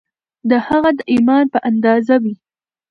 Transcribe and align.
د 0.49 0.51
هغه 0.67 0.89
د 0.97 0.99
ایمان 1.13 1.45
په 1.53 1.59
اندازه 1.69 2.15
وي 2.23 2.35